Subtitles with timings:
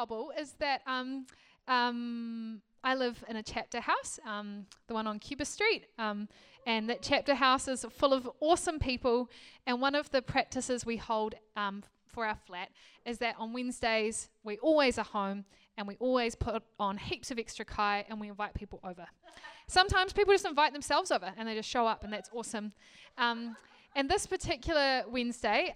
[0.00, 1.26] cobble is that um,
[1.68, 6.26] um, I live in a chapter house, um, the one on Cuba Street, um,
[6.66, 9.28] and that chapter house is full of awesome people.
[9.66, 12.70] And one of the practices we hold um, for our flat
[13.04, 15.44] is that on Wednesdays we always are home
[15.76, 19.06] and we always put on heaps of extra kai and we invite people over.
[19.68, 22.72] Sometimes people just invite themselves over and they just show up, and that's awesome.
[23.18, 23.54] Um,
[23.94, 25.74] and this particular Wednesday,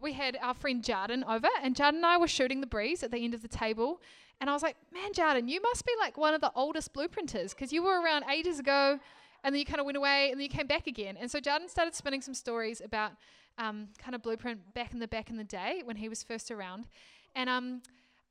[0.00, 3.10] we had our friend Jarden over, and Jarden and I were shooting the breeze at
[3.10, 4.00] the end of the table.
[4.40, 7.50] And I was like, man, Jarden, you must be like one of the oldest blueprinters
[7.50, 9.00] because you were around ages ago
[9.42, 11.16] and then you kind of went away and then you came back again.
[11.16, 13.12] And so Jarden started spinning some stories about
[13.58, 16.50] um, kind of blueprint back in the back in the day when he was first
[16.50, 16.86] around.
[17.34, 17.82] And um,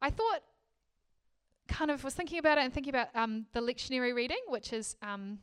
[0.02, 0.44] I thought,
[1.68, 4.96] kind of was thinking about it and thinking about um, the lectionary reading, which is
[5.02, 5.40] um,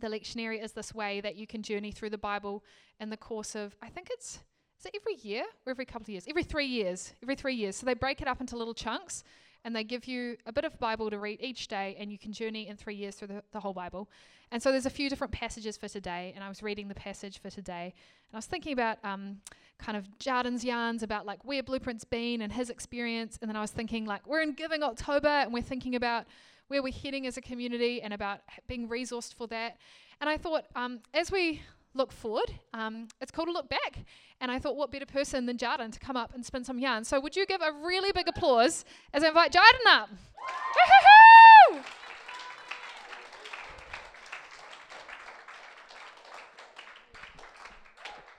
[0.00, 2.64] the lectionary is this way that you can journey through the Bible
[2.98, 4.40] in the course of, I think it's
[4.86, 6.24] it every year or every couple of years?
[6.28, 7.14] Every three years.
[7.22, 7.76] Every three years.
[7.76, 9.24] So they break it up into little chunks
[9.64, 12.32] and they give you a bit of Bible to read each day, and you can
[12.32, 14.08] journey in three years through the, the whole Bible.
[14.52, 17.40] And so there's a few different passages for today, and I was reading the passage
[17.40, 19.40] for today, and I was thinking about um,
[19.78, 23.60] kind of Jarden's yarns about like where Blueprint's been and his experience, and then I
[23.60, 26.26] was thinking like we're in Giving October, and we're thinking about
[26.68, 29.76] where we're heading as a community and about being resourced for that.
[30.20, 31.62] And I thought um, as we
[31.94, 32.54] look forward.
[32.72, 34.04] Um, it's cool to look back.
[34.40, 37.04] And I thought, what better person than Jarden to come up and spin some yarn?
[37.04, 40.08] So, would you give a really big applause as I invite Jarden up?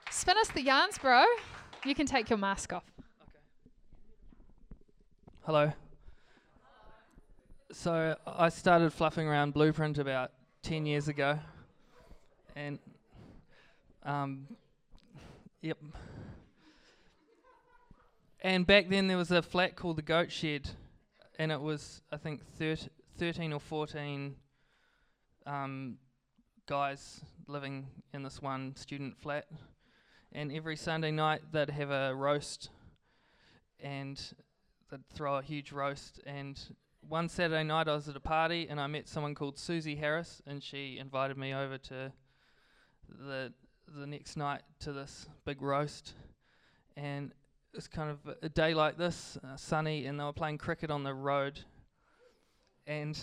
[0.09, 1.23] Spin us the yarns, bro.
[1.85, 2.83] You can take your mask off.
[5.45, 5.71] Hello.
[7.71, 10.31] So, I started fluffing around Blueprint about
[10.63, 11.39] 10 years ago.
[12.55, 12.77] And
[14.03, 14.47] um,
[15.61, 15.77] yep.
[18.41, 20.69] And back then there was a flat called the Goat Shed,
[21.37, 24.35] and it was I think thir- thirteen or fourteen
[25.45, 25.97] um,
[26.67, 29.47] guys living in this one student flat.
[30.31, 32.69] And every Sunday night they'd have a roast,
[33.79, 34.19] and
[34.89, 36.19] they'd throw a huge roast.
[36.25, 36.59] And
[37.07, 40.41] one Saturday night I was at a party and I met someone called Susie Harris,
[40.47, 42.11] and she invited me over to
[43.07, 43.53] the
[43.95, 46.13] the next night to this big roast,
[46.95, 47.33] and
[47.73, 51.03] it's kind of a day like this, uh, sunny, and they were playing cricket on
[51.03, 51.59] the road,
[52.87, 53.19] and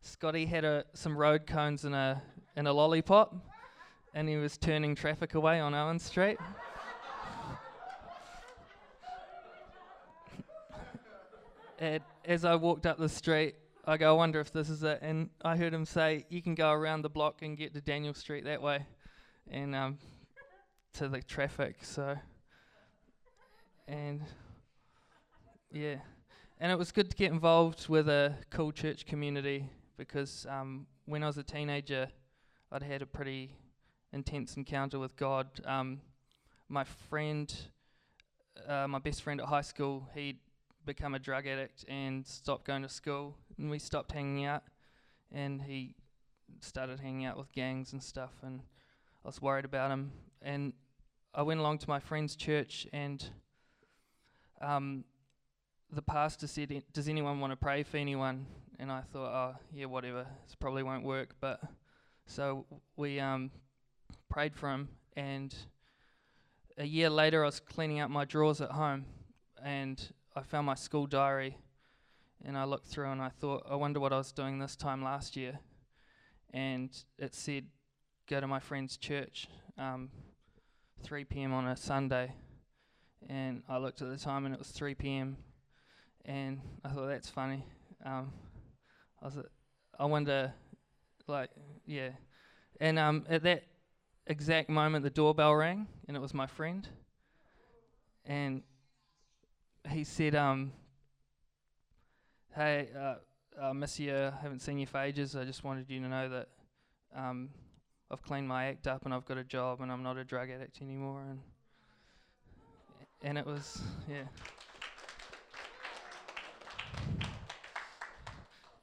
[0.00, 2.22] Scotty had a, some road cones and a
[2.56, 3.34] and a lollipop,
[4.14, 6.38] and he was turning traffic away on Owen Street.
[11.78, 14.98] and as I walked up the street, I go, I wonder if this is it.
[15.02, 18.16] And I heard him say, You can go around the block and get to Daniell
[18.16, 18.86] Street that way
[19.50, 19.98] and um,
[20.94, 21.76] to the traffic.
[21.82, 22.16] So,
[23.88, 24.20] and
[25.72, 25.96] yeah,
[26.58, 31.22] and it was good to get involved with a cool church community because um, when
[31.22, 32.08] I was a teenager,
[32.72, 33.56] I'd had a pretty
[34.12, 35.46] intense encounter with God.
[35.64, 36.00] Um,
[36.68, 37.52] my friend,
[38.68, 40.38] uh, my best friend at high school, he'd
[40.86, 44.62] become a drug addict and stopped going to school, and we stopped hanging out,
[45.32, 45.94] and he
[46.60, 48.60] started hanging out with gangs and stuff, and
[49.24, 50.72] I was worried about him, and
[51.34, 53.22] I went along to my friend's church, and
[54.62, 55.04] um,
[55.92, 58.46] the pastor said, "Does anyone want to pray for anyone?"
[58.78, 60.26] And I thought, "Oh, yeah, whatever.
[60.46, 61.60] This probably won't work." But
[62.26, 62.64] so
[62.96, 63.50] we um,
[64.30, 65.54] prayed for him, and
[66.78, 69.04] a year later, I was cleaning out my drawers at home,
[69.62, 70.02] and
[70.34, 71.58] I found my school diary,
[72.42, 75.04] and I looked through, and I thought, "I wonder what I was doing this time
[75.04, 75.58] last year."
[76.52, 77.66] And it said
[78.30, 80.08] go to my friend's church, um,
[81.02, 81.52] 3 p.m.
[81.52, 82.32] on a Sunday,
[83.28, 85.36] and I looked at the time and it was 3 p.m.
[86.24, 87.66] and I thought that's funny.
[88.06, 88.32] Um,
[89.20, 89.38] I was,
[89.98, 90.54] I wonder,
[91.26, 91.50] like,
[91.86, 92.10] yeah,
[92.80, 93.64] and um, at that
[94.28, 96.86] exact moment the doorbell rang and it was my friend,
[98.24, 98.62] and
[99.88, 100.70] he said, um,
[102.54, 103.16] "Hey, uh,
[103.60, 104.14] I miss you.
[104.14, 105.34] I haven't seen you for ages.
[105.34, 106.48] I just wanted you to know that."
[107.12, 107.48] Um,
[108.10, 110.50] I've cleaned my act up and I've got a job and I'm not a drug
[110.50, 111.40] addict anymore and
[113.22, 114.24] and it was yeah.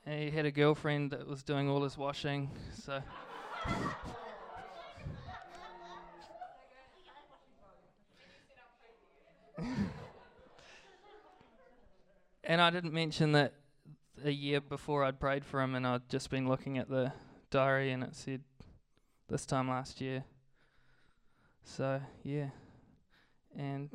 [0.05, 2.49] And he had a girlfriend that was doing all his washing,
[2.81, 3.01] so
[12.43, 13.53] and I didn't mention that
[14.23, 17.11] a year before I'd prayed for him and I'd just been looking at the
[17.49, 18.41] diary and it said
[19.29, 20.23] this time last year.
[21.63, 22.49] So, yeah.
[23.57, 23.89] And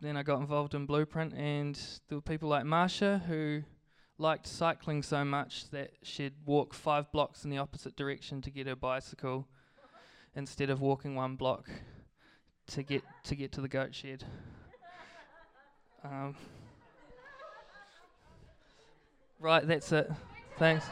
[0.00, 3.62] then I got involved in Blueprint, and there were people like Marsha who
[4.18, 8.66] liked cycling so much that she'd walk five blocks in the opposite direction to get
[8.66, 9.46] her bicycle
[10.34, 11.70] instead of walking one block
[12.66, 14.24] to get to get to the goat shed.
[16.04, 16.34] Um,
[19.38, 20.10] right, that's it.
[20.58, 20.86] Thanks.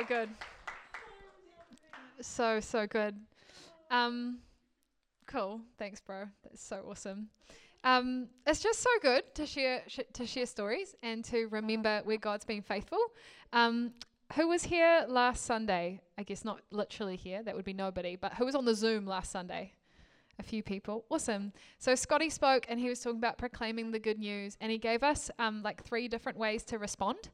[0.00, 0.30] So good.
[2.22, 3.14] So so good.
[3.90, 4.38] Um,
[5.26, 5.60] cool.
[5.78, 6.24] Thanks, bro.
[6.42, 7.28] That's so awesome.
[7.84, 12.16] Um, it's just so good to share sh- to share stories and to remember where
[12.16, 12.98] God's been faithful.
[13.52, 13.92] Um,
[14.36, 16.00] who was here last Sunday?
[16.16, 17.42] I guess not literally here.
[17.42, 18.16] That would be nobody.
[18.16, 19.74] But who was on the Zoom last Sunday?
[20.38, 21.04] A few people.
[21.10, 21.52] Awesome.
[21.76, 25.02] So Scotty spoke and he was talking about proclaiming the good news, and he gave
[25.02, 27.28] us um, like three different ways to respond.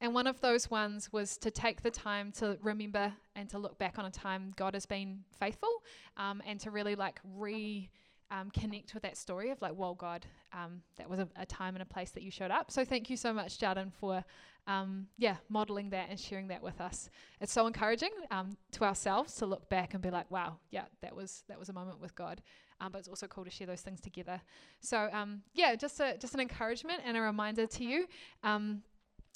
[0.00, 3.78] And one of those ones was to take the time to remember and to look
[3.78, 5.82] back on a time God has been faithful
[6.16, 7.90] um, and to really like re
[8.30, 11.76] um, connect with that story of like, whoa, God, um, that was a, a, time
[11.76, 12.70] and a place that you showed up.
[12.70, 14.24] So thank you so much, Jarden, for
[14.66, 17.08] um, yeah, modeling that and sharing that with us.
[17.40, 21.14] It's so encouraging um, to ourselves to look back and be like, wow, yeah, that
[21.14, 22.42] was that was a moment with God.
[22.80, 24.40] Um, but it's also cool to share those things together.
[24.80, 28.06] So um, yeah, just a, just an encouragement and a reminder to you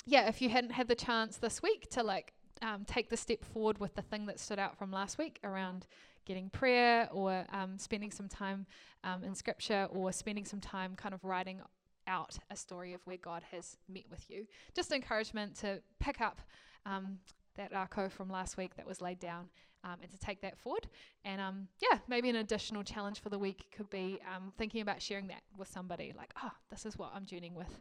[0.06, 2.32] yeah, if you hadn't had the chance this week to like
[2.62, 5.86] um, take the step forward with the thing that stood out from last week around
[6.26, 8.66] getting prayer or um, spending some time
[9.04, 11.60] um, in scripture or spending some time kind of writing
[12.06, 14.46] out a story of where God has met with you.
[14.74, 16.40] Just encouragement to pick up
[16.86, 17.18] um,
[17.56, 19.48] that arco from last week that was laid down
[19.84, 20.88] um, and to take that forward.
[21.24, 24.18] And um, yeah, maybe an additional challenge for the week could be
[24.58, 27.80] thinking about sharing that with somebody like, oh, this is what I'm journeying with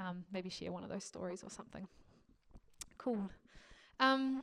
[0.00, 1.86] um, maybe share one of those stories or something.
[2.96, 3.30] Cool.
[4.00, 4.42] Um,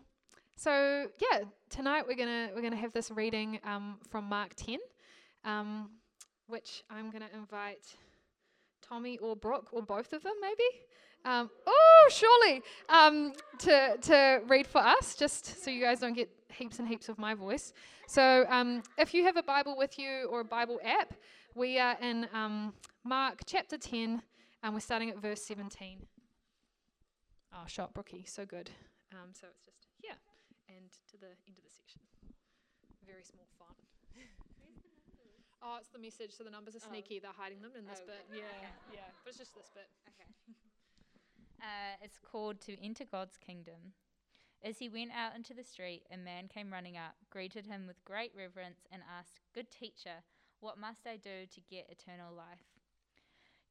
[0.56, 4.78] so yeah, tonight we're gonna we're gonna have this reading um, from Mark 10,
[5.44, 5.90] um,
[6.48, 7.86] which I'm gonna invite
[8.82, 10.64] Tommy or Brooke or both of them maybe.
[11.26, 16.30] Um, oh, surely um, to to read for us, just so you guys don't get
[16.54, 17.74] heaps and heaps of my voice.
[18.08, 18.46] So
[18.98, 21.14] if you have a Bible with you or a Bible app,
[21.56, 22.28] we are in
[23.04, 24.22] Mark chapter 10
[24.66, 26.10] and we're starting at verse 17.
[27.54, 28.72] Oh, shot Brookie, so good.
[29.14, 30.18] Um, so it's just here
[30.68, 32.02] and to the end of the section.
[33.06, 33.78] Very small font.
[35.62, 36.90] oh, it's the message, so the numbers are oh.
[36.90, 37.22] sneaky.
[37.22, 38.26] They're hiding them in this oh, bit.
[38.34, 38.50] Yeah,
[38.92, 39.14] yeah.
[39.24, 39.88] But it's just this bit.
[40.10, 40.30] Okay.
[41.62, 43.96] Uh, it's called To Enter God's Kingdom.
[44.62, 48.04] As he went out into the street, a man came running up, greeted him with
[48.06, 50.22] great reverence, and asked, Good teacher,
[50.60, 52.75] what must I do to get eternal life?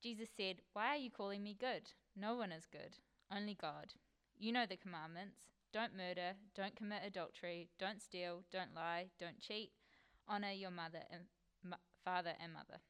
[0.05, 1.89] Jesus said, Why are you calling me good?
[2.15, 2.99] No one is good,
[3.35, 3.95] only God.
[4.39, 9.71] You know the commandments don't murder, don't commit adultery, don't steal, don't lie, don't cheat,
[10.29, 11.23] honor your mother and
[11.65, 12.83] m- father and mother.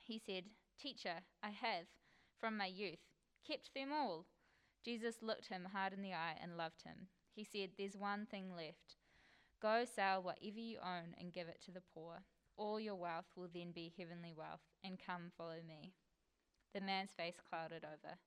[0.00, 0.46] He said,
[0.76, 1.86] Teacher, I have,
[2.40, 2.98] from my youth,
[3.46, 4.26] kept them all.
[4.84, 7.06] Jesus looked him hard in the eye and loved him.
[7.36, 8.96] He said, There's one thing left.
[9.62, 12.24] Go sell whatever you own and give it to the poor.
[12.56, 15.92] All your wealth will then be heavenly wealth, and come follow me.
[16.76, 18.18] The man's face clouded over.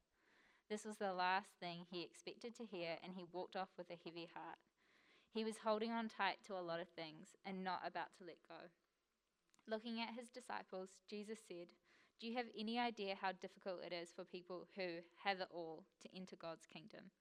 [0.71, 3.99] This was the last thing he expected to hear, and he walked off with a
[4.03, 4.57] heavy heart.
[5.31, 8.37] He was holding on tight to a lot of things and not about to let
[8.49, 8.73] go.
[9.67, 11.67] Looking at his disciples, Jesus said,
[12.19, 15.83] Do you have any idea how difficult it is for people who have it all
[16.01, 17.13] to enter God's kingdom?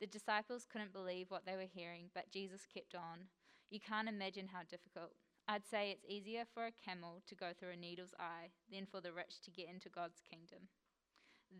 [0.00, 3.28] The disciples couldn't believe what they were hearing, but Jesus kept on.
[3.68, 5.12] You can't imagine how difficult.
[5.46, 9.00] I'd say it's easier for a camel to go through a needle's eye than for
[9.00, 10.68] the rich to get into God's kingdom.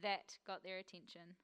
[0.02, 1.36] That got their attention.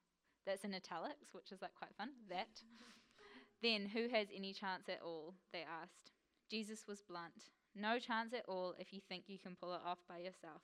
[0.47, 2.11] That's in italics, which is like quite fun.
[2.31, 2.63] That.
[3.63, 5.35] then who has any chance at all?
[5.53, 6.13] They asked.
[6.51, 7.53] Jesus was blunt.
[7.77, 10.63] No chance at all if you think you can pull it off by yourself.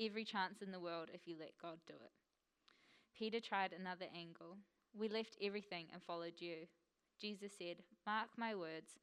[0.00, 2.12] Every chance in the world if you let God do it.
[3.18, 4.56] Peter tried another angle.
[4.96, 6.68] We left everything and followed you.
[7.20, 8.94] Jesus said, Mark my words.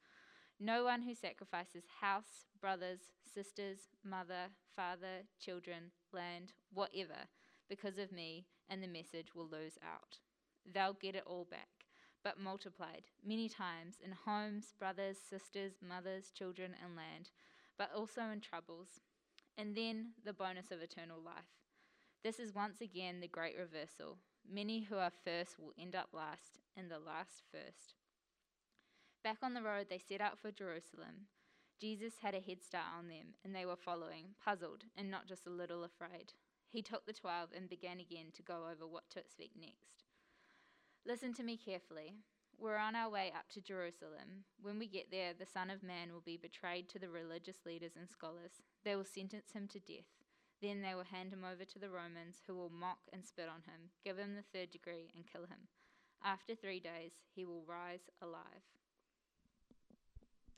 [0.58, 3.00] No one who sacrifices house, brothers,
[3.32, 7.28] sisters, mother, father, children, land, whatever,
[7.68, 10.16] because of me and the message will lose out.
[10.64, 11.68] They'll get it all back,
[12.24, 17.30] but multiplied many times in homes, brothers, sisters, mothers, children, and land,
[17.76, 19.00] but also in troubles.
[19.58, 21.44] And then the bonus of eternal life.
[22.24, 24.18] This is once again the great reversal.
[24.50, 27.94] Many who are first will end up last, and the last first.
[29.26, 31.26] Back on the road, they set out for Jerusalem.
[31.80, 35.48] Jesus had a head start on them, and they were following, puzzled and not just
[35.48, 36.34] a little afraid.
[36.70, 40.04] He took the twelve and began again to go over what to expect next.
[41.04, 42.14] Listen to me carefully.
[42.56, 44.46] We're on our way up to Jerusalem.
[44.62, 47.96] When we get there, the Son of Man will be betrayed to the religious leaders
[47.98, 48.62] and scholars.
[48.84, 50.06] They will sentence him to death.
[50.62, 53.62] Then they will hand him over to the Romans, who will mock and spit on
[53.66, 55.66] him, give him the third degree, and kill him.
[56.24, 58.62] After three days, he will rise alive.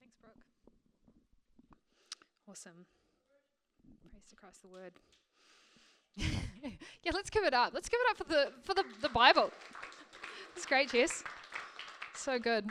[0.01, 0.41] Thanks, Brooke.
[2.51, 2.87] Awesome.
[4.11, 4.93] Praise to Christ the word.
[6.17, 7.73] yeah, let's give it up.
[7.75, 9.51] Let's give it up for the for the, the Bible.
[10.57, 11.23] It's great, Jess.
[12.15, 12.71] So good.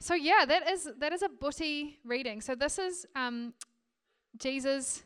[0.00, 2.40] So yeah, that is that is a butty reading.
[2.40, 3.54] So this is um,
[4.36, 5.04] Jesus'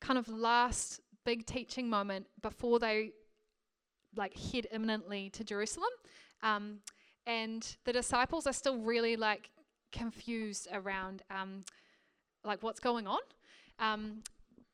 [0.00, 3.12] kind of last big teaching moment before they
[4.16, 5.90] like head imminently to Jerusalem.
[6.42, 6.78] Um,
[7.26, 9.50] and the disciples are still really like
[9.92, 11.64] confused around um,
[12.44, 13.20] like what's going on.
[13.78, 14.22] Um,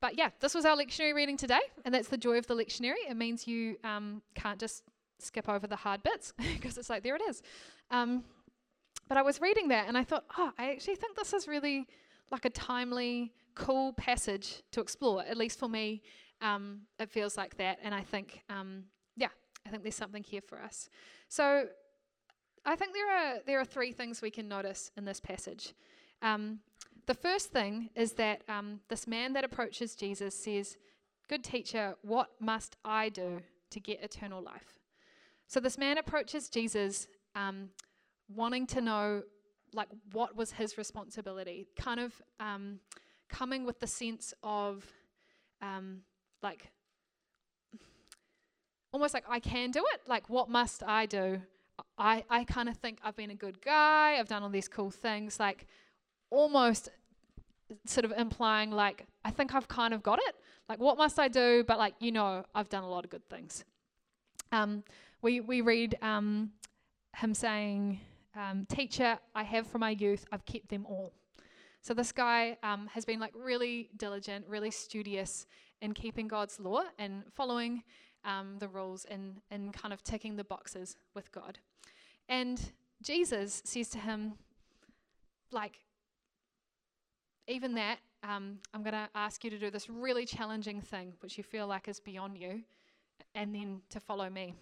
[0.00, 3.08] but yeah, this was our lectionary reading today, and that's the joy of the lectionary.
[3.08, 4.82] It means you um, can't just
[5.18, 7.42] skip over the hard bits because it's like there it is.
[7.90, 8.24] Um,
[9.08, 11.86] but I was reading that and I thought, oh, I actually think this is really
[12.30, 15.22] like a timely, cool passage to explore.
[15.22, 16.02] At least for me,
[16.40, 17.78] um, it feels like that.
[17.82, 18.84] And I think, um,
[19.16, 19.28] yeah,
[19.66, 20.88] I think there's something here for us.
[21.28, 21.66] So
[22.64, 25.74] I think there are there are three things we can notice in this passage.
[26.22, 26.60] Um,
[27.06, 30.76] the first thing is that um, this man that approaches Jesus says,
[31.28, 34.78] "Good teacher, what must I do to get eternal life?"
[35.46, 37.68] So this man approaches Jesus, um,
[38.28, 39.22] wanting to know,
[39.72, 42.80] like, what was his responsibility, kind of um,
[43.28, 44.84] coming with the sense of,
[45.60, 46.00] um,
[46.42, 46.70] like,
[48.92, 50.00] almost like I can do it.
[50.06, 51.42] Like, what must I do?
[51.98, 54.16] I, I kind of think I've been a good guy.
[54.18, 55.40] I've done all these cool things.
[55.40, 55.66] Like,
[56.34, 56.90] almost
[57.86, 60.34] sort of implying, like, I think I've kind of got it.
[60.68, 61.64] Like, what must I do?
[61.66, 63.64] But, like, you know, I've done a lot of good things.
[64.52, 64.84] Um,
[65.22, 66.50] we, we read um,
[67.16, 68.00] him saying,
[68.36, 71.12] um, Teacher, I have from my youth, I've kept them all.
[71.80, 75.46] So this guy um, has been like really diligent, really studious
[75.82, 77.82] in keeping God's law and following
[78.24, 81.58] um, the rules and, and kind of ticking the boxes with God.
[82.28, 82.72] And
[83.02, 84.34] Jesus says to him,
[85.52, 85.80] like,
[87.46, 91.36] even that, um, I'm going to ask you to do this really challenging thing, which
[91.36, 92.62] you feel like is beyond you,
[93.34, 94.54] and then to follow me.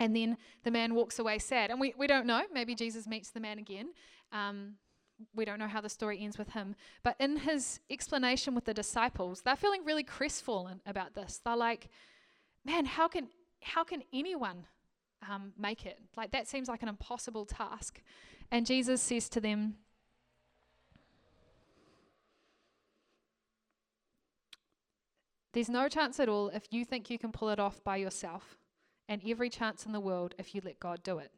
[0.00, 1.70] And then the man walks away sad.
[1.70, 2.42] And we, we don't know.
[2.52, 3.90] Maybe Jesus meets the man again.
[4.32, 4.74] Um,
[5.34, 6.74] we don't know how the story ends with him.
[7.02, 11.40] But in his explanation with the disciples, they're feeling really crestfallen about this.
[11.44, 11.88] They're like,
[12.64, 13.28] man, how can,
[13.62, 14.66] how can anyone
[15.30, 16.00] um, make it?
[16.16, 18.02] Like, that seems like an impossible task.
[18.50, 19.76] And Jesus says to them,
[25.54, 28.58] There's no chance at all if you think you can pull it off by yourself
[29.08, 31.30] and every chance in the world if you let God do it.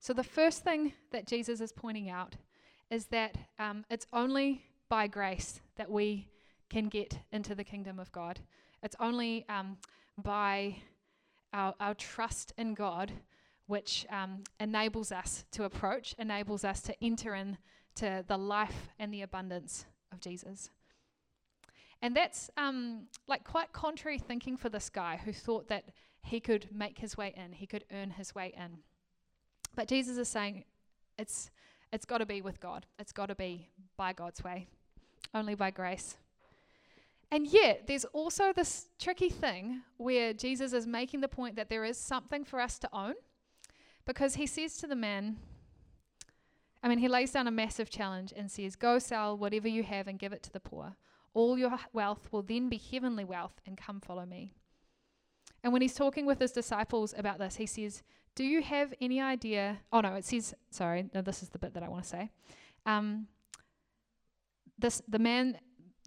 [0.00, 2.36] So, the first thing that Jesus is pointing out
[2.90, 6.28] is that um, it's only by grace that we
[6.70, 8.40] can get into the kingdom of God.
[8.82, 9.76] It's only um,
[10.16, 10.76] by
[11.52, 13.12] our, our, trust in God
[13.66, 19.22] which um, enables us to approach, enables us to enter into the life and the
[19.22, 20.70] abundance of Jesus.
[22.02, 25.84] And that's um, like quite contrary thinking for this guy who thought that
[26.22, 28.78] he could make his way in, he could earn his way in.
[29.74, 30.64] But Jesus is saying
[31.18, 31.50] it's
[31.92, 32.84] it's got to be with God.
[32.98, 34.66] It's got to be by God's way,
[35.34, 36.16] only by grace.
[37.30, 41.84] And yet, there's also this tricky thing where Jesus is making the point that there
[41.84, 43.14] is something for us to own
[44.04, 45.36] because he says to the man,
[46.82, 50.06] I mean, he lays down a massive challenge and says, Go sell whatever you have
[50.06, 50.96] and give it to the poor.
[51.36, 54.54] All your wealth will then be heavenly wealth, and come follow me.
[55.62, 58.02] And when he's talking with his disciples about this, he says,
[58.34, 59.80] Do you have any idea?
[59.92, 62.30] Oh, no, it says, sorry, no, this is the bit that I want to say.
[62.86, 63.26] Um,
[64.78, 65.58] this, the man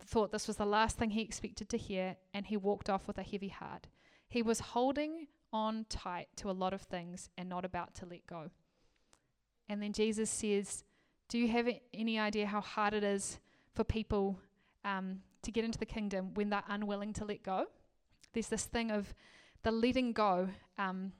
[0.04, 3.20] thought this was the last thing he expected to hear, and he walked off with
[3.20, 3.86] a heavy heart.
[4.30, 8.26] He was holding on tight to a lot of things and not about to let
[8.26, 8.50] go.
[9.68, 10.84] And then Jesus says,
[11.28, 13.40] Do you have any idea how hard it is
[13.76, 14.40] for people
[14.84, 17.66] um, to get into the kingdom when they're unwilling to let go?
[18.34, 19.14] There's this thing of
[19.64, 21.12] the letting go um,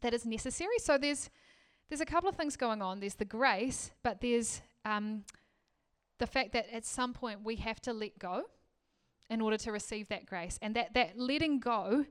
[0.00, 0.78] that is necessary.
[0.78, 1.30] So there's
[1.88, 3.00] there's a couple of things going on.
[3.00, 5.24] There's the grace, but there's um,
[6.18, 8.44] the fact that at some point we have to let go
[9.30, 12.06] in order to receive that grace, and that that letting go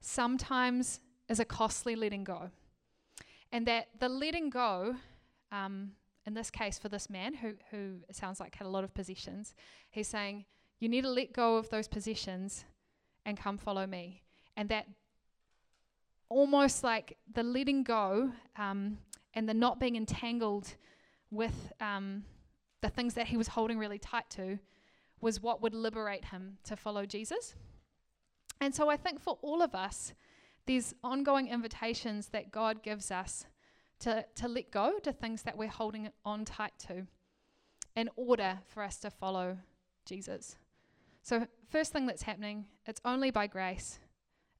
[0.00, 2.50] sometimes is a costly letting go,
[3.52, 4.96] and that the letting go.
[5.50, 5.92] Um,
[6.28, 9.54] in this case, for this man who, who sounds like had a lot of possessions,
[9.90, 10.44] he's saying,
[10.78, 12.66] You need to let go of those possessions
[13.24, 14.22] and come follow me
[14.58, 14.86] and that
[16.28, 18.98] almost like the letting go um,
[19.32, 20.74] and the not being entangled
[21.30, 22.24] with um,
[22.82, 24.58] the things that he was holding really tight to
[25.22, 27.54] was what would liberate him to follow Jesus.
[28.60, 30.12] And so I think for all of us,
[30.66, 33.46] these ongoing invitations that God gives us
[34.00, 37.06] to, to let go to things that we're holding on tight to
[37.96, 39.58] in order for us to follow
[40.06, 40.56] Jesus.
[41.22, 43.98] So, first thing that's happening, it's only by grace,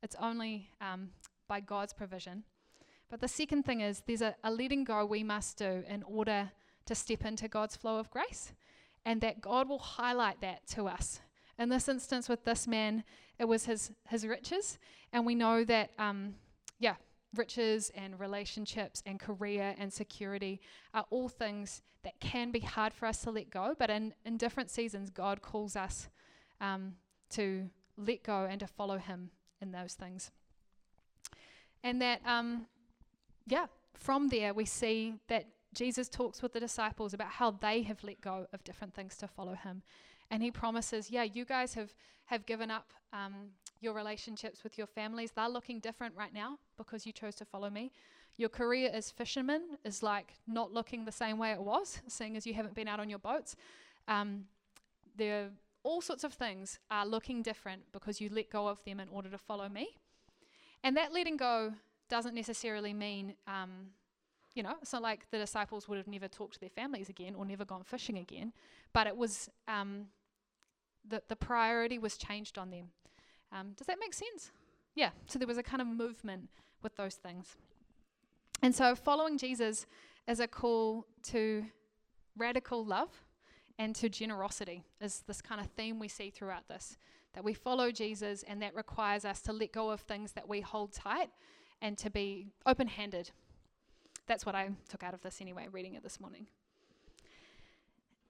[0.02, 1.10] it's only um,
[1.46, 2.44] by God's provision.
[3.10, 6.50] But the second thing is there's a, a letting go we must do in order
[6.86, 8.52] to step into God's flow of grace,
[9.04, 11.20] and that God will highlight that to us.
[11.58, 13.04] In this instance, with this man,
[13.38, 14.78] it was his his riches,
[15.12, 16.34] and we know that, um,
[16.78, 16.96] yeah,
[17.34, 20.60] riches and relationships and career and security
[20.94, 23.74] are all things that can be hard for us to let go.
[23.78, 26.08] But in in different seasons, God calls us
[26.60, 26.94] um,
[27.30, 29.30] to let go and to follow Him
[29.60, 30.30] in those things.
[31.82, 32.66] And that, um,
[33.46, 38.02] yeah, from there we see that Jesus talks with the disciples about how they have
[38.02, 39.82] let go of different things to follow Him.
[40.30, 41.94] And He promises, yeah, you guys have,
[42.26, 43.34] have given up um,
[43.80, 45.32] your relationships with your families.
[45.34, 47.92] They're looking different right now because you chose to follow me.
[48.36, 52.46] Your career as fishermen is like not looking the same way it was, seeing as
[52.46, 53.56] you haven't been out on your boats.
[54.06, 54.44] Um,
[55.16, 55.50] there
[55.82, 59.28] all sorts of things are looking different because you let go of them in order
[59.30, 59.96] to follow me.
[60.84, 61.72] And that letting go
[62.08, 63.70] doesn't necessarily mean, um,
[64.54, 67.34] you know, it's not like the disciples would have never talked to their families again
[67.34, 68.52] or never gone fishing again,
[68.92, 70.06] but it was um,
[71.08, 72.86] the, the priority was changed on them.
[73.52, 74.50] Um, does that make sense?
[74.94, 76.48] Yeah, so there was a kind of movement
[76.82, 77.56] with those things.
[78.62, 79.86] And so following Jesus
[80.26, 81.64] is a call to
[82.36, 83.24] radical love
[83.78, 86.96] and to generosity is this kind of theme we see throughout this
[87.34, 90.60] that we follow Jesus and that requires us to let go of things that we
[90.60, 91.28] hold tight
[91.80, 93.30] and to be open-handed.
[94.26, 96.46] That's what I took out of this anyway reading it this morning.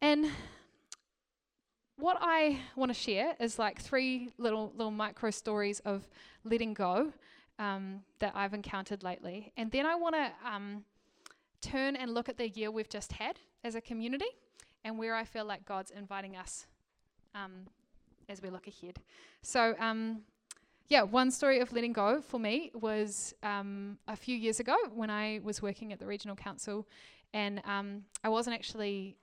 [0.02, 0.26] And
[1.98, 6.08] what I want to share is like three little little micro stories of
[6.44, 7.12] letting go
[7.58, 10.84] um, that I've encountered lately, and then I want to um,
[11.60, 14.30] turn and look at the year we've just had as a community
[14.84, 16.66] and where I feel like God's inviting us
[17.34, 17.66] um,
[18.28, 19.00] as we look ahead.
[19.42, 20.20] So, um,
[20.86, 25.10] yeah, one story of letting go for me was um, a few years ago when
[25.10, 26.86] I was working at the regional council,
[27.34, 29.16] and um, I wasn't actually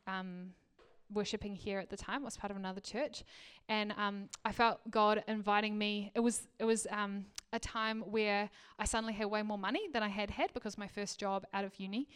[1.15, 2.21] worshipping here at the time.
[2.21, 3.23] I was part of another church,
[3.69, 6.11] and um, I felt God inviting me.
[6.13, 10.03] It was it was um, a time where I suddenly had way more money than
[10.03, 12.07] I had had because my first job out of uni,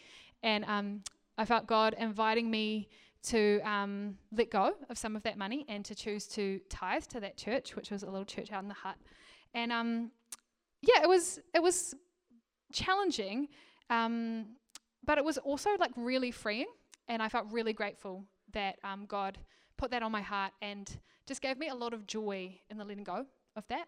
[0.42, 1.02] and um,
[1.38, 2.88] I felt God inviting me
[3.22, 7.20] to um, let go of some of that money and to choose to tithe to
[7.20, 8.96] that church, which was a little church out in the Hutt.
[9.54, 10.10] And um,
[10.82, 11.94] yeah, it was it was
[12.72, 13.48] challenging,
[13.90, 14.46] um,
[15.04, 16.68] but it was also like really freeing,
[17.08, 19.38] and I felt really grateful that um, God
[19.76, 22.84] put that on my heart and just gave me a lot of joy in the
[22.84, 23.86] letting go of that.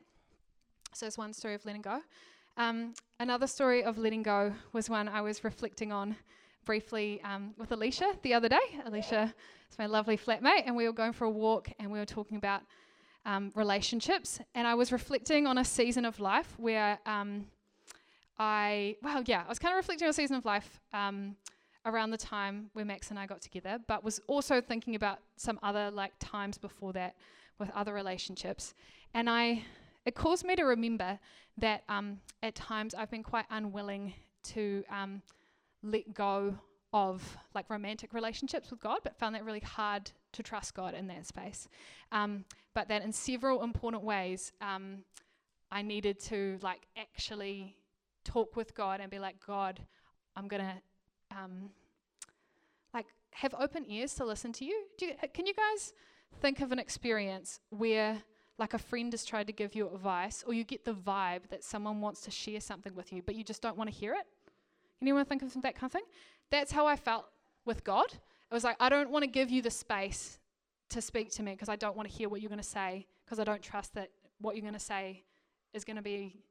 [0.94, 2.00] So it's one story of letting go.
[2.56, 6.16] Um, another story of letting go was one I was reflecting on
[6.64, 8.80] briefly um, with Alicia the other day.
[8.84, 9.34] Alicia
[9.70, 12.36] is my lovely flatmate, and we were going for a walk and we were talking
[12.36, 12.62] about
[13.24, 14.40] um, relationships.
[14.54, 17.46] And I was reflecting on a season of life where um,
[18.38, 21.36] I, well, yeah, I was kind of reflecting on a season of life um,
[21.84, 25.58] around the time where Max and I got together, but was also thinking about some
[25.62, 27.16] other like times before that
[27.58, 28.74] with other relationships.
[29.14, 29.64] And I,
[30.04, 31.18] it caused me to remember
[31.58, 34.14] that um, at times I've been quite unwilling
[34.44, 35.22] to um,
[35.82, 36.54] let go
[36.92, 41.06] of like romantic relationships with God, but found that really hard to trust God in
[41.08, 41.68] that space.
[42.10, 45.04] Um, but that in several important ways, um,
[45.70, 47.76] I needed to like actually
[48.24, 49.80] talk with God and be like, God,
[50.36, 50.80] I'm gonna
[51.32, 51.70] um,
[52.94, 54.84] like have open ears to listen to you.
[55.00, 55.12] you.
[55.32, 55.92] Can you guys
[56.40, 58.22] think of an experience where
[58.58, 61.64] like a friend has tried to give you advice, or you get the vibe that
[61.64, 64.26] someone wants to share something with you, but you just don't want to hear it?
[65.00, 66.04] Anyone think of that kind of thing?
[66.50, 67.26] That's how I felt
[67.64, 68.06] with God.
[68.12, 70.38] It was like, I don't want to give you the space
[70.90, 73.06] to speak to me because I don't want to hear what you're going to say
[73.24, 75.24] because I don't trust that what you're going to say
[75.72, 76.44] is going to be,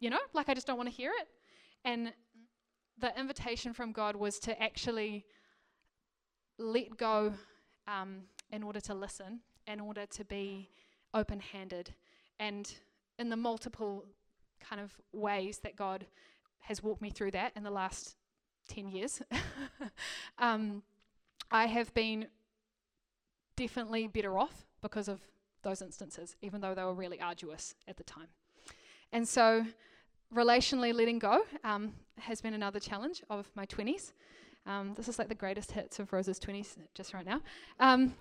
[0.00, 1.28] you know, like I just don't want to hear it.
[1.84, 2.12] And
[2.98, 5.26] the invitation from God was to actually
[6.58, 7.34] let go
[7.86, 10.70] um, in order to listen, in order to be
[11.12, 11.94] open handed.
[12.38, 12.72] And
[13.18, 14.04] in the multiple
[14.60, 16.06] kind of ways that God
[16.60, 18.16] has walked me through that in the last
[18.68, 19.22] 10 years.
[20.38, 20.82] um,
[21.50, 22.26] I have been
[23.56, 25.20] definitely better off because of
[25.62, 28.28] those instances, even though they were really arduous at the time.
[29.12, 29.64] And so
[30.34, 34.12] relationally letting go um, has been another challenge of my 20s.
[34.66, 37.40] Um, this is like the greatest hits of Rose's 20s just right now.
[37.78, 38.14] Um,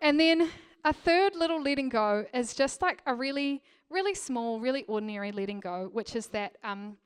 [0.00, 0.48] and then
[0.84, 5.60] a third little letting go is just like a really, really small, really ordinary letting
[5.60, 6.96] go, which is that um,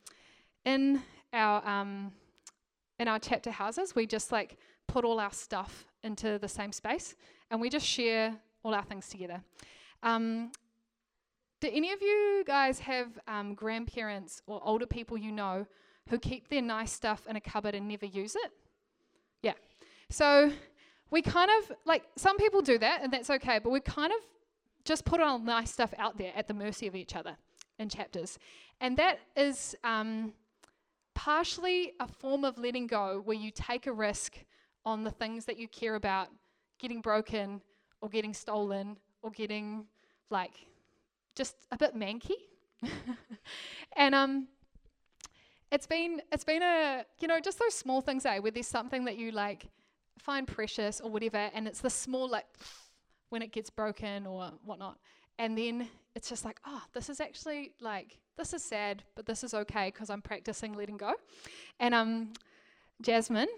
[0.65, 1.01] in
[1.33, 2.11] our um,
[2.99, 4.57] in our chapter houses, we just like
[4.87, 7.15] put all our stuff into the same space
[7.51, 9.41] and we just share all our things together.
[10.01, 10.51] Um,
[11.59, 15.65] do any of you guys have um, grandparents or older people you know
[16.09, 18.51] who keep their nice stuff in a cupboard and never use it?
[19.41, 19.53] Yeah.
[20.09, 20.51] So
[21.09, 24.19] we kind of like some people do that and that's okay, but we kind of
[24.85, 27.35] just put our nice stuff out there at the mercy of each other
[27.79, 28.39] in chapters.
[28.79, 30.33] And that is um,
[31.15, 34.37] partially a form of letting go where you take a risk
[34.85, 36.29] on the things that you care about
[36.79, 37.61] getting broken
[38.01, 39.85] or getting stolen or getting
[40.29, 40.53] like
[41.37, 42.33] just a bit manky.
[43.95, 44.47] and um
[45.71, 48.39] it's been it's been a you know just those small things eh?
[48.39, 49.67] Where there's something that you like
[50.19, 52.45] find precious or whatever and it's the small like
[53.29, 54.97] when it gets broken or whatnot.
[55.39, 59.43] And then it's just like oh this is actually like this is sad but this
[59.43, 61.13] is okay because i'm practicing letting go.
[61.79, 62.33] And um
[63.01, 63.49] jasmine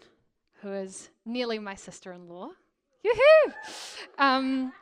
[0.62, 2.50] who is nearly my sister-in-law
[3.06, 3.54] yoo-hoo
[4.18, 4.74] um,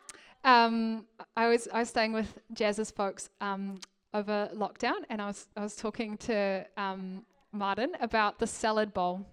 [0.43, 3.79] um, I was I was staying with Jazz's folks um,
[4.13, 9.25] over lockdown, and I was I was talking to um, Martin about the salad bowl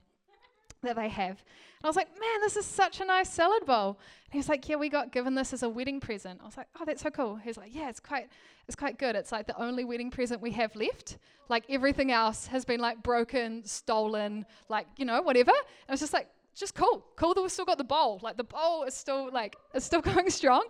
[0.84, 1.42] that they have.
[1.84, 3.98] And I was like, man, this is such a nice salad bowl.
[4.24, 6.40] And he was like, yeah, we got given this as a wedding present.
[6.42, 7.36] I was like, oh, that's so cool.
[7.36, 8.28] He's like, yeah, it's quite,
[8.66, 9.16] it's quite good.
[9.16, 11.18] It's like the only wedding present we have left.
[11.48, 15.50] Like everything else has been like broken, stolen, like you know, whatever.
[15.50, 16.28] And I was just like,
[16.60, 17.04] just cool.
[17.16, 18.20] Cool that we've still got the bowl.
[18.22, 20.64] Like the bowl is still like it's still going strong.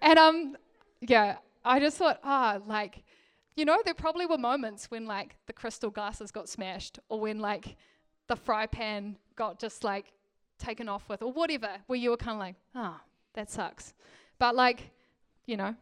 [0.00, 0.56] And um
[1.00, 3.02] yeah, I just thought, ah, like,
[3.56, 7.38] you know, there probably were moments when like the crystal glasses got smashed or when
[7.38, 7.76] like
[8.28, 10.12] the fry pan got just like
[10.58, 13.00] taken off with or whatever, where you were kind of like, oh,
[13.34, 13.94] that sucks.
[14.38, 14.90] But like,
[15.46, 15.74] you know,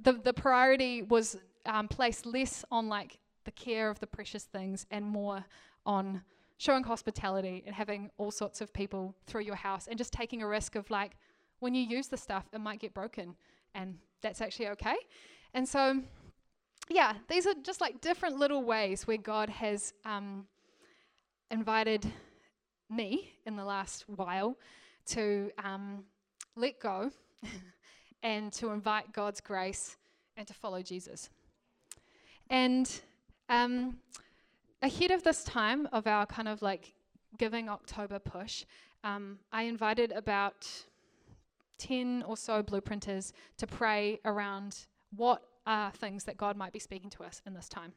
[0.00, 4.86] the the priority was um, placed less on like the care of the precious things
[4.90, 5.44] and more
[5.86, 6.22] on
[6.58, 10.46] showing hospitality and having all sorts of people through your house and just taking a
[10.46, 11.16] risk of like
[11.60, 13.34] when you use the stuff it might get broken
[13.74, 14.96] and that's actually okay.
[15.52, 16.02] And so
[16.90, 20.46] yeah these are just like different little ways where god has um,
[21.50, 22.06] invited
[22.90, 24.56] me in the last while
[25.06, 26.04] to um,
[26.56, 27.10] let go
[28.22, 29.96] and to invite god's grace
[30.36, 31.30] and to follow jesus.
[32.50, 32.90] And
[33.48, 33.98] um,
[34.84, 36.92] ahead of this time of our kind of like
[37.38, 38.64] Giving October push,
[39.02, 40.68] um, I invited about
[41.78, 47.10] 10 or so blueprinters to pray around what are things that God might be speaking
[47.10, 47.92] to us in this time.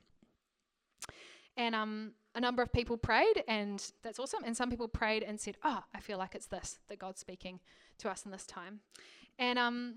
[1.57, 4.43] And um, a number of people prayed, and that's awesome.
[4.45, 7.59] And some people prayed and said, Oh, I feel like it's this that God's speaking
[7.99, 8.79] to us in this time.
[9.37, 9.95] And um,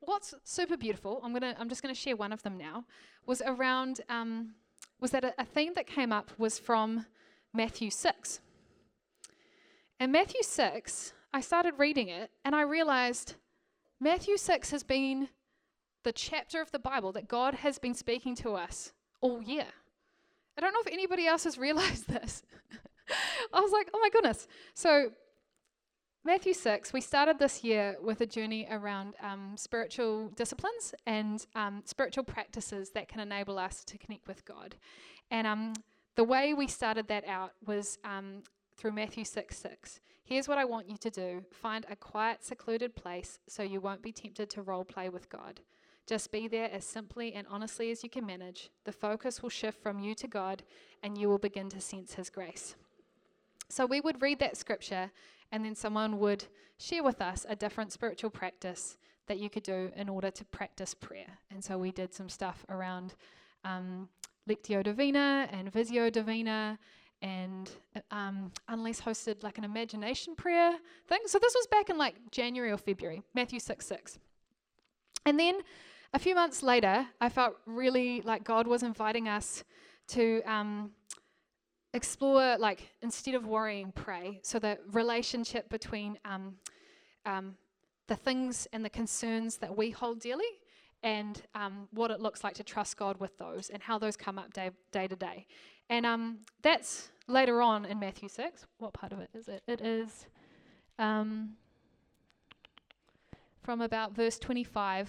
[0.00, 2.86] what's super beautiful, I'm gonna, I'm just gonna share one of them now,
[3.26, 4.54] was around um,
[5.02, 7.06] was that a, a theme that came up was from
[7.52, 8.40] Matthew 6.
[9.98, 13.34] And Matthew 6, I started reading it and I realized
[14.00, 15.28] Matthew 6 has been
[16.04, 19.66] the chapter of the Bible that God has been speaking to us all year.
[20.56, 22.42] I don't know if anybody else has realized this.
[23.52, 24.46] I was like, oh my goodness.
[24.74, 25.10] So
[26.24, 31.82] Matthew 6, we started this year with a journey around um, spiritual disciplines and um,
[31.84, 34.76] spiritual practices that can enable us to connect with God.
[35.32, 35.72] And um,
[36.14, 38.44] the way we started that out was um,
[38.76, 40.00] through Matthew 6 6.
[40.22, 44.00] Here's what I want you to do find a quiet, secluded place so you won't
[44.00, 45.60] be tempted to role play with God.
[46.06, 48.70] Just be there as simply and honestly as you can manage.
[48.84, 50.62] The focus will shift from you to God,
[51.02, 52.76] and you will begin to sense His grace.
[53.72, 55.10] So we would read that scripture
[55.50, 56.44] and then someone would
[56.76, 60.92] share with us a different spiritual practice that you could do in order to practice
[60.92, 61.38] prayer.
[61.50, 63.14] And so we did some stuff around
[63.64, 64.10] um,
[64.46, 66.78] Lectio Divina and Visio Divina,
[67.22, 67.70] and
[68.10, 70.76] um, Unless hosted like an imagination prayer
[71.08, 71.20] thing.
[71.24, 74.18] So this was back in like January or February, Matthew 6 6.
[75.24, 75.60] And then
[76.12, 79.64] a few months later, I felt really like God was inviting us
[80.08, 80.90] to um,
[81.94, 84.40] explore like instead of worrying pray.
[84.42, 86.56] So the relationship between um,
[87.26, 87.56] um,
[88.06, 90.44] the things and the concerns that we hold dearly
[91.02, 94.38] and um, what it looks like to trust god with those and how those come
[94.38, 95.46] up day, day to day.
[95.90, 99.62] And um, that's later on in matthew 6 what part of it is it?
[99.66, 100.26] It is
[100.98, 101.50] um,
[103.62, 105.08] from about verse 25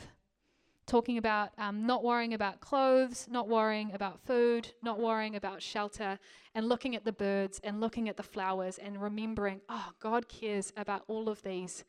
[0.86, 6.20] talking about um, not worrying about clothes, not worrying about food, not worrying about shelter,
[6.56, 10.74] and looking at the birds and looking at the flowers and remembering, oh, God cares
[10.76, 11.84] about all of these,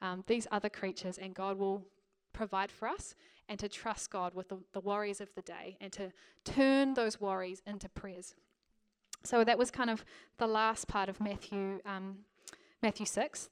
[0.00, 1.84] um, these other creatures, and God will
[2.32, 3.14] provide for us,
[3.48, 6.12] and to trust God with the, the worries of the day, and to
[6.44, 8.34] turn those worries into prayers.
[9.24, 10.04] So that was kind of
[10.38, 12.18] the last part of Matthew, um,
[12.82, 13.50] Matthew 6.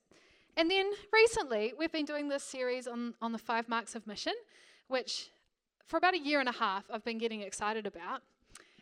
[0.56, 4.32] And then recently, we've been doing this series on, on the five marks of mission,
[4.88, 5.30] which
[5.86, 8.22] for about a year and a half I've been getting excited about.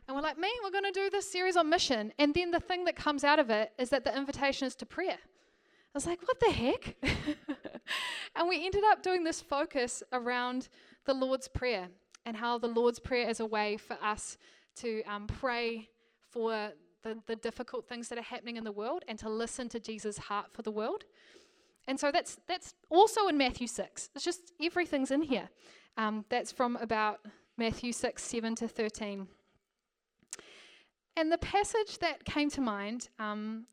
[0.07, 2.12] And we're like, me, we're going to do this series on mission.
[2.19, 4.87] And then the thing that comes out of it is that the invitation is to
[4.87, 5.19] prayer.
[5.19, 6.97] I was like, what the heck?
[8.37, 10.69] and we ended up doing this focus around
[11.07, 11.88] the Lord's Prayer
[12.27, 14.37] and how the Lord's Prayer is a way for us
[14.77, 15.88] to um, pray
[16.31, 19.79] for the, the difficult things that are happening in the world and to listen to
[19.79, 21.05] Jesus' heart for the world.
[21.87, 24.11] And so that's that's also in Matthew 6.
[24.14, 25.49] It's just everything's in here.
[25.96, 27.20] Um, that's from about
[27.57, 29.28] Matthew 6, 7 to 13.
[31.16, 33.66] And the passage that came to mind um,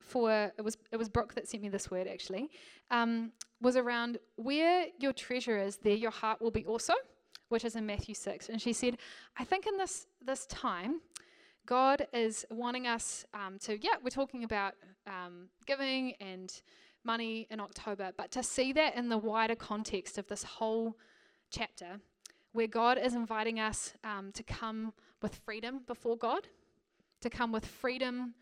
[0.00, 2.48] for it was it was Brooke that sent me this word actually
[2.90, 6.94] um, was around where your treasure is, there your heart will be also,
[7.48, 8.48] which is in Matthew six.
[8.48, 8.96] And she said,
[9.36, 11.00] I think in this this time,
[11.66, 14.74] God is wanting us um, to yeah, we're talking about
[15.06, 16.50] um, giving and
[17.04, 20.96] money in October, but to see that in the wider context of this whole
[21.56, 22.00] chapter,
[22.52, 24.92] where God is inviting us um, to come
[25.22, 26.48] with freedom before God,
[27.22, 28.34] to come with freedom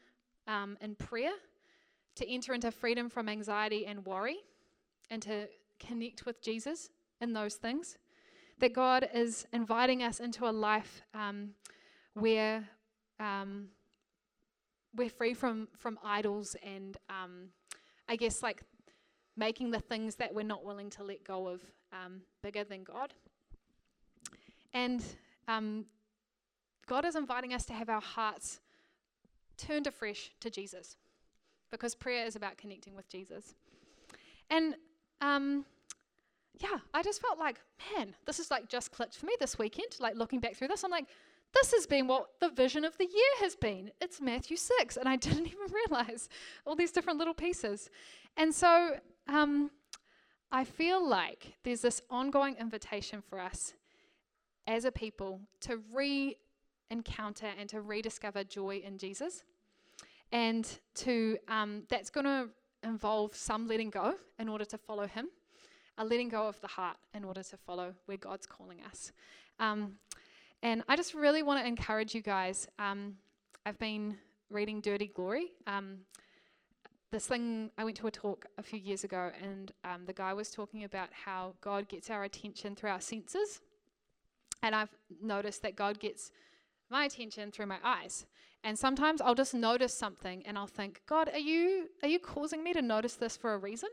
[0.48, 1.32] um, in prayer,
[2.16, 4.38] to enter into freedom from anxiety and worry,
[5.10, 5.48] and to
[5.78, 7.98] connect with Jesus in those things.
[8.58, 11.50] That God is inviting us into a life um,
[12.14, 12.68] where
[13.20, 13.68] um,
[14.96, 17.50] we're free from from idols and um,
[18.08, 18.62] I guess like
[19.36, 21.60] making the things that we're not willing to let go of
[21.92, 23.12] um, bigger than God.
[24.72, 25.02] And
[25.48, 25.86] um,
[26.86, 28.60] God is inviting us to have our hearts
[29.56, 30.96] turned afresh to Jesus
[31.70, 33.54] because prayer is about connecting with Jesus.
[34.50, 34.74] And
[35.20, 35.64] um,
[36.60, 37.60] yeah, I just felt like,
[37.96, 39.96] man, this is like just clicked for me this weekend.
[39.98, 41.06] Like looking back through this, I'm like,
[41.52, 43.90] this has been what the vision of the year has been.
[44.00, 46.28] It's Matthew 6, and I didn't even realize
[46.64, 47.90] all these different little pieces.
[48.36, 48.96] And so
[49.28, 49.70] um,
[50.52, 53.74] I feel like there's this ongoing invitation for us
[54.66, 56.36] as a people to re
[56.90, 59.42] encounter and to rediscover joy in Jesus.
[60.32, 62.48] And to um, that's going to
[62.82, 65.28] involve some letting go in order to follow Him,
[65.98, 69.12] a letting go of the heart in order to follow where God's calling us.
[69.58, 69.94] Um,
[70.62, 72.66] and I just really want to encourage you guys.
[72.78, 73.16] Um,
[73.66, 74.16] I've been
[74.50, 75.52] reading Dirty Glory.
[75.66, 75.98] Um,
[77.14, 80.32] this thing, I went to a talk a few years ago, and um, the guy
[80.32, 83.60] was talking about how God gets our attention through our senses.
[84.64, 86.32] And I've noticed that God gets
[86.90, 88.26] my attention through my eyes.
[88.64, 92.64] And sometimes I'll just notice something and I'll think, God, are you are you causing
[92.64, 93.90] me to notice this for a reason?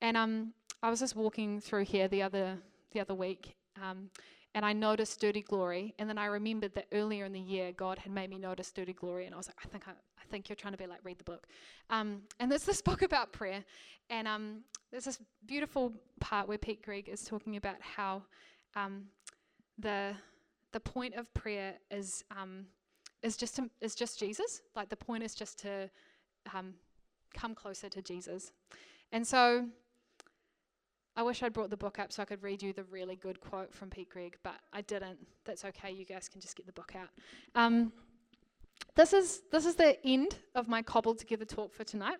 [0.00, 0.52] And um,
[0.82, 2.58] I was just walking through here the other
[2.92, 4.10] the other week, um,
[4.54, 7.98] and I noticed Dirty Glory, and then I remembered that earlier in the year God
[7.98, 10.48] had made me notice Dirty Glory, and I was like, I think I, I think
[10.48, 11.46] you're trying to be like read the book.
[11.90, 13.62] Um, and there's this book about prayer,
[14.10, 18.22] and um, there's this beautiful part where Pete Greig is talking about how
[18.74, 19.04] um,
[19.78, 20.14] the
[20.72, 22.66] the point of prayer is um,
[23.22, 24.62] is just to, is just Jesus.
[24.74, 25.90] Like the point is just to
[26.52, 26.74] um,
[27.34, 28.52] come closer to Jesus,
[29.12, 29.66] and so
[31.14, 33.38] I wish I'd brought the book up so I could read you the really good
[33.40, 35.18] quote from Pete Greig, but I didn't.
[35.44, 35.92] That's okay.
[35.92, 37.10] You guys can just get the book out.
[37.54, 37.92] Um,
[38.94, 42.18] this is this is the end of my cobbled together talk for tonight.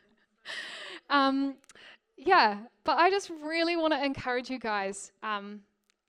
[1.10, 1.56] um,
[2.16, 5.60] yeah, but I just really want to encourage you guys um,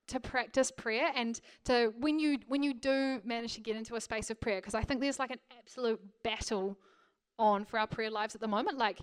[0.07, 4.01] to practice prayer and to when you when you do manage to get into a
[4.01, 6.77] space of prayer, because I think there's like an absolute battle
[7.39, 8.77] on for our prayer lives at the moment.
[8.77, 8.99] Like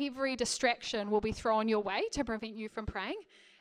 [0.00, 3.20] every distraction will be thrown your way to prevent you from praying.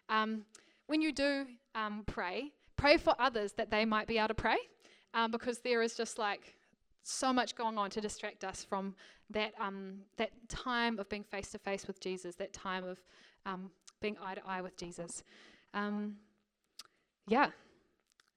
[0.10, 0.45] Um,
[0.88, 4.58] when you do um, pray, pray for others that they might be able to pray
[5.13, 6.56] um, because there is just like
[7.04, 8.95] so much going on to distract us from
[9.30, 13.00] that, um, that time of being face to face with Jesus, that time of
[13.45, 13.71] um,
[14.02, 15.24] being eye to eye with Jesus.
[15.74, 16.15] Um,
[17.28, 17.50] yeah.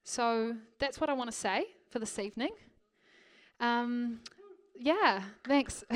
[0.03, 2.51] So that's what I want to say for this evening.
[3.59, 4.19] Um,
[4.77, 5.83] yeah, thanks.